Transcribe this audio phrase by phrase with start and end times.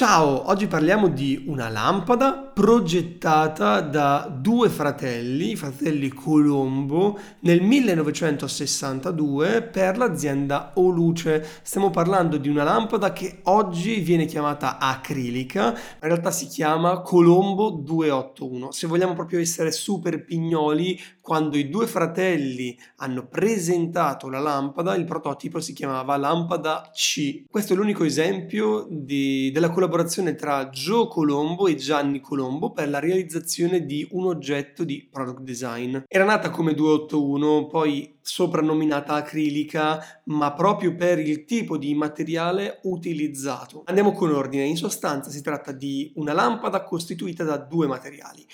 [0.00, 9.60] Ciao, oggi parliamo di una lampada progettata da due fratelli, i fratelli Colombo, nel 1962
[9.60, 11.46] per l'azienda Oluce.
[11.60, 17.68] Stiamo parlando di una lampada che oggi viene chiamata acrilica, in realtà si chiama Colombo
[17.68, 18.72] 281.
[18.72, 25.04] Se vogliamo proprio essere super pignoli, quando i due fratelli hanno presentato la lampada, il
[25.04, 27.44] prototipo si chiamava lampada C.
[27.50, 29.88] Questo è l'unico esempio di, della collaborazione
[30.36, 35.98] tra Joe Colombo e Gianni Colombo per la realizzazione di un oggetto di product design.
[36.06, 43.82] Era nata come 281, poi soprannominata acrilica, ma proprio per il tipo di materiale utilizzato.
[43.86, 48.46] Andiamo con ordine, in sostanza si tratta di una lampada costituita da due materiali.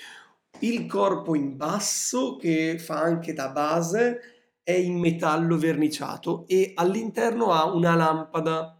[0.59, 4.19] Il corpo in basso che fa anche da base
[4.63, 8.76] è in metallo verniciato e all'interno ha una lampada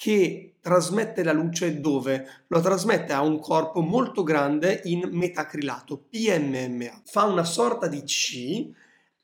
[0.00, 2.44] che trasmette la luce dove?
[2.46, 7.02] Lo trasmette a un corpo molto grande in metacrilato, PMMA.
[7.04, 8.66] Fa una sorta di C,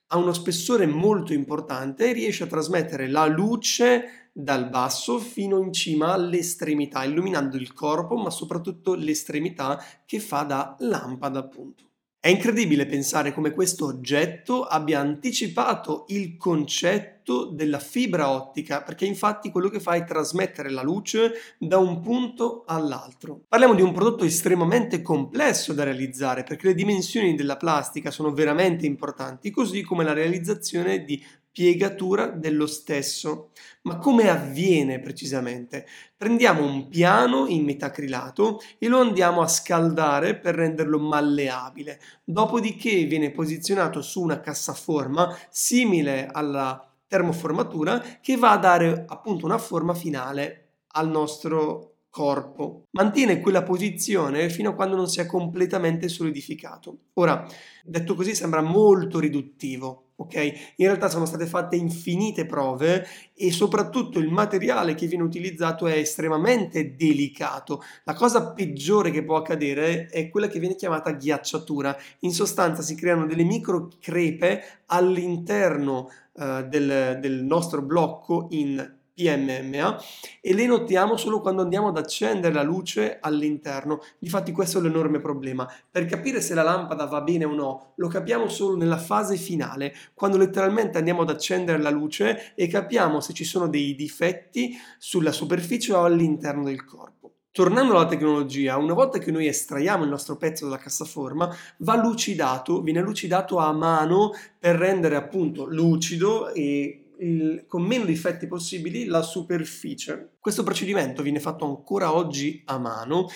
[0.08, 5.72] ha uno spessore molto importante e riesce a trasmettere la luce dal basso fino in
[5.72, 11.84] cima all'estremità, illuminando il corpo, ma soprattutto l'estremità che fa da lampada, appunto.
[12.26, 19.52] È incredibile pensare come questo oggetto abbia anticipato il concetto della fibra ottica, perché infatti
[19.52, 23.42] quello che fa è trasmettere la luce da un punto all'altro.
[23.46, 28.86] Parliamo di un prodotto estremamente complesso da realizzare, perché le dimensioni della plastica sono veramente
[28.86, 31.24] importanti, così come la realizzazione di
[31.56, 33.52] piegatura dello stesso.
[33.84, 35.86] Ma come avviene precisamente?
[36.14, 41.98] Prendiamo un piano in metacrilato e lo andiamo a scaldare per renderlo malleabile.
[42.22, 49.56] Dopodiché viene posizionato su una cassaforma simile alla termoformatura che va a dare appunto una
[49.56, 52.82] forma finale al nostro corpo.
[52.90, 56.98] Mantiene quella posizione fino a quando non si è completamente solidificato.
[57.14, 57.46] Ora,
[57.82, 60.34] detto così sembra molto riduttivo, ok?
[60.76, 65.96] In realtà sono state fatte infinite prove e soprattutto il materiale che viene utilizzato è
[65.96, 67.82] estremamente delicato.
[68.04, 71.96] La cosa peggiore che può accadere è quella che viene chiamata ghiacciatura.
[72.20, 79.98] In sostanza si creano delle micro crepe all'interno uh, del, del nostro blocco in PMMA
[80.42, 84.00] e le notiamo solo quando andiamo ad accendere la luce all'interno.
[84.18, 85.66] Difatti questo è l'enorme problema.
[85.90, 89.94] Per capire se la lampada va bene o no, lo capiamo solo nella fase finale,
[90.12, 95.32] quando letteralmente andiamo ad accendere la luce e capiamo se ci sono dei difetti sulla
[95.32, 97.32] superficie o all'interno del corpo.
[97.56, 102.82] Tornando alla tecnologia, una volta che noi estraiamo il nostro pezzo dalla cassaforma, va lucidato,
[102.82, 109.22] viene lucidato a mano per rendere appunto lucido e il, con meno difetti possibili la
[109.22, 110.36] superficie.
[110.40, 113.26] Questo procedimento viene fatto ancora oggi a mano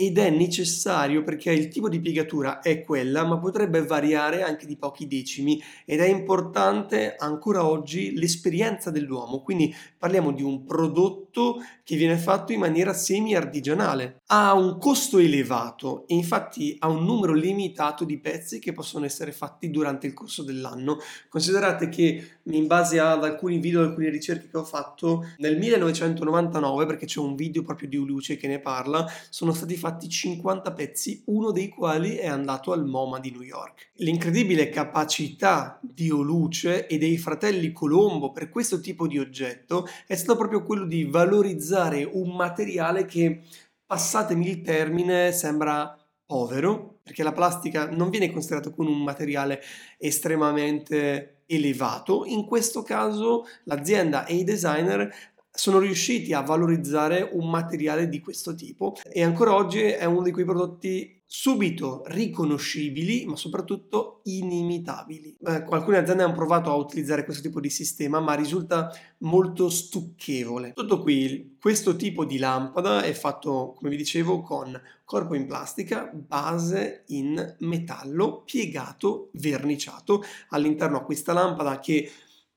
[0.00, 4.76] ed è necessario perché il tipo di piegatura è quella, ma potrebbe variare anche di
[4.76, 11.96] pochi decimi ed è importante ancora oggi l'esperienza dell'uomo, quindi parliamo di un prodotto che
[11.96, 14.22] viene fatto in maniera semi-artigianale.
[14.28, 19.32] Ha un costo elevato e infatti ha un numero limitato di pezzi che possono essere
[19.32, 20.96] fatti durante il corso dell'anno.
[21.28, 27.06] Considerate che in base ad alcuni video, alcune ricerche che ho fatto, nel 1999, perché
[27.06, 31.50] c'è un video proprio di Uluce che ne parla, sono stati fatti 50 pezzi, uno
[31.50, 33.90] dei quali è andato al MoMA di New York.
[33.96, 40.38] L'incredibile capacità di Oluce e dei fratelli Colombo per questo tipo di oggetto è stato
[40.38, 43.42] proprio quello di valorizzare un materiale che,
[43.90, 49.60] passatemi il termine, sembra povero, perché la plastica non viene considerata come un materiale
[49.98, 52.24] estremamente elevato.
[52.24, 55.12] In questo caso l'azienda e i designer
[55.50, 60.30] sono riusciti a valorizzare un materiale di questo tipo e ancora oggi è uno di
[60.30, 65.36] quei prodotti subito riconoscibili ma soprattutto inimitabili.
[65.46, 70.72] Eh, alcune aziende hanno provato a utilizzare questo tipo di sistema ma risulta molto stucchevole.
[70.72, 76.10] Tutto qui, questo tipo di lampada è fatto come vi dicevo con corpo in plastica,
[76.12, 80.24] base in metallo piegato, verniciato.
[80.48, 82.10] All'interno a questa lampada che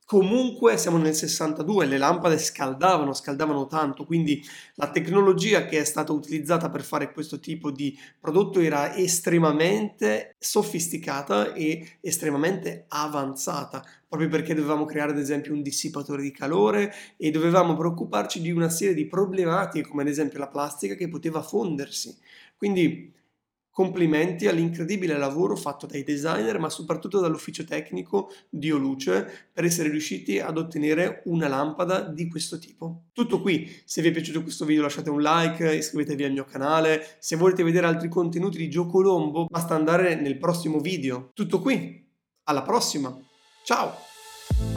[0.05, 4.43] Comunque siamo nel 62, le lampade scaldavano, scaldavano tanto, quindi
[4.75, 11.53] la tecnologia che è stata utilizzata per fare questo tipo di prodotto era estremamente sofisticata
[11.53, 17.75] e estremamente avanzata, proprio perché dovevamo creare ad esempio un dissipatore di calore e dovevamo
[17.75, 22.15] preoccuparci di una serie di problematiche come ad esempio la plastica che poteva fondersi.
[22.57, 23.11] Quindi
[23.73, 30.39] Complimenti all'incredibile lavoro fatto dai designer, ma soprattutto dall'ufficio tecnico di Oluce per essere riusciti
[30.39, 33.05] ad ottenere una lampada di questo tipo.
[33.13, 37.15] Tutto qui, se vi è piaciuto questo video lasciate un like, iscrivetevi al mio canale,
[37.17, 41.31] se volete vedere altri contenuti di Gio Colombo basta andare nel prossimo video.
[41.33, 42.07] Tutto qui,
[42.43, 43.19] alla prossima,
[43.65, 44.72] ciao!